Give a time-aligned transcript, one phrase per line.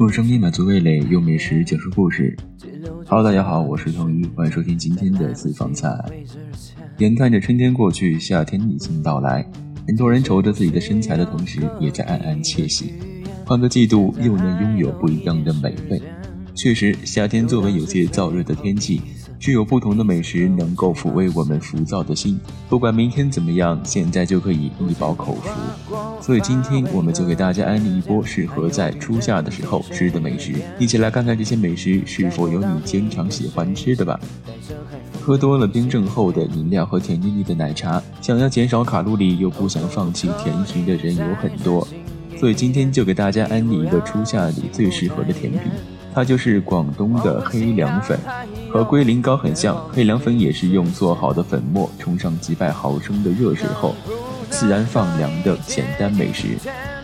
[0.00, 2.36] 用声音满足味蕾，用美食讲述故事。
[3.06, 5.96] Hello，大家好，我是童一，欢迎收听今天的私房菜。
[6.98, 9.48] 眼看着春天过去，夏天已经到来，
[9.86, 12.94] 很多人愁着自己的身材的同时，也在暗暗窃喜，
[13.44, 16.02] 换个季度又能拥有不一样的美味。
[16.52, 19.00] 确实，夏天作为有些燥热的天气。
[19.46, 22.36] 具有不同的美食能够抚慰我们浮躁的心，
[22.68, 25.52] 不管明天怎么样，现在就可以一饱口福。
[26.20, 34.18] 所以今天我们就给大家安利一波适合在初夏的时候吃的美食，一起来看看这些美食是否有你经常喜欢吃的吧。
[35.22, 41.86] 喝多了冰镇后的饮料和甜腻腻的奶茶，想要减少卡路里又不想放弃甜食的人有很多，
[42.36, 45.60] 所以今天就给大家安利一个初夏里最适合的甜品。
[46.12, 48.18] 它就是广东的黑凉粉，
[48.76, 49.74] 和龟苓膏很像。
[49.90, 53.94] 黑凉粉也是用做好的粉末冲上几百毫升的热水后，
[54.50, 56.58] 自然放凉的简单美食。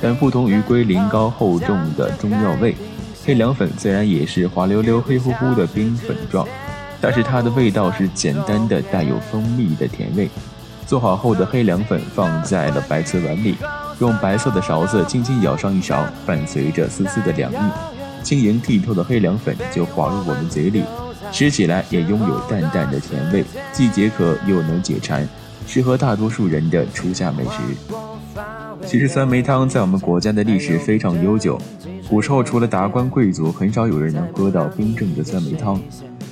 [0.00, 2.74] 但不同于龟苓膏厚重的中药味，
[3.22, 6.48] 黑凉粉虽然也是滑溜溜、黑乎乎的冰粉状，
[7.02, 10.30] 但是它的味道是简单的，带有蜂蜜的甜味。
[10.86, 13.56] 做好后的黑凉粉放在了白瓷碗里，
[14.00, 17.56] 用白色的勺子轻轻舀上一勺，伴随着丝丝的凉意。
[18.22, 20.82] 晶莹剔透的黑凉粉就滑入我们嘴里，
[21.32, 25.28] 吃起来也拥有淡淡的甜味，既解渴又能解馋，
[25.66, 27.96] 适合大多数人的初夏美食。
[28.86, 31.60] 其实酸梅汤在我们国家的历史非常悠久，
[32.08, 35.80] 古时候除了达官贵族，很少有人能喝到冰镇的酸梅汤，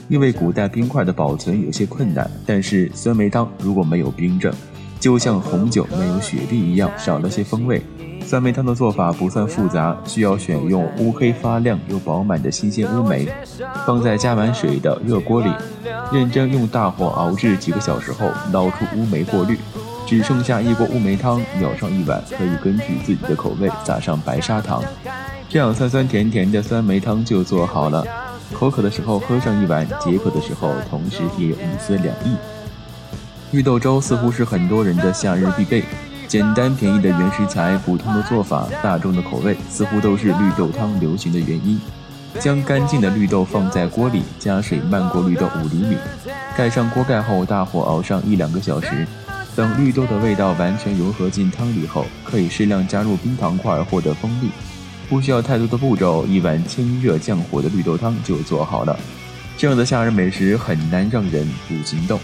[0.08, 2.30] 因为古代冰块的保存有些困难。
[2.46, 4.54] 但是酸梅汤如果没有冰镇，
[5.00, 7.82] 就像红酒没有雪碧一样，少了些风味。
[8.26, 13.28] 酸梅汤的做法不算复杂，需要选用乌黑发亮又饱满的新鲜乌梅，
[13.86, 15.48] 放在加满水的热锅里，
[16.12, 19.56] 认真用大火熬制几个小时后，捞出乌梅过滤，
[20.04, 24.82] 只剩下一锅乌梅汤，舀上一碗，可以根据自己的口味撒上白砂糖，
[25.48, 28.04] 这样酸酸甜甜的酸梅汤就做好了。
[28.52, 32.36] 口渴的时候喝上一碗，解渴的时候同时也有一丝凉意。
[33.52, 35.84] 绿豆粥似乎是很多人的夏日必备。
[36.28, 41.80] 简单便宜的原食材，普通的做法，大众的口味，似乎都是绿豆汤流行的原因。
[42.40, 45.96] 将干净的绿豆放在锅里，加水漫过绿豆五厘米，
[46.56, 49.06] 盖上锅盖后，大火熬上一两个小时。
[49.54, 54.48] 等绿豆的味道完全融合进汤里后，可以适量加入冰糖块获得风味。
[55.08, 58.98] 不需要太多的步骤，一碗清热降火的绿豆汤就做好了。
[59.56, 62.20] 这样的夏日美食很难让人不心动。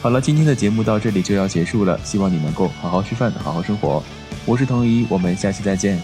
[0.00, 4.02] 好了，今天的节目到这里就要结束了，希望你能够好好吃饭，好好生活。
[4.46, 6.00] 我是童怡，我们下期再见。